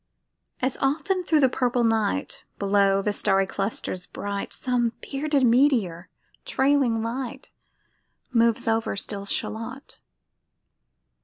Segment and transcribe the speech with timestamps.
[0.63, 6.09] As often thro' the purple night, Below the starry clusters bright, Some bearded meteor,
[6.43, 7.51] trailing light,
[8.33, 9.99] Moves over still Shalott.